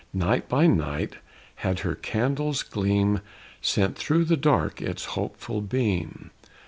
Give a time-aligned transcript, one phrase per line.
[0.13, 1.17] Night by night
[1.57, 3.19] had her candle's gleam
[3.61, 6.31] Sent through the dark its hopeful beam.